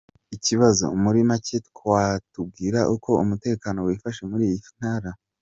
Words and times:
Ikibazo: 0.35 0.85
Muri 1.03 1.19
macye 1.29 1.57
watubwira 1.89 2.79
uko 2.95 3.09
umutekano 3.23 3.79
wifashe 3.87 4.21
muri 4.31 4.43
iyi 4.51 4.61
ntara? 4.79 5.11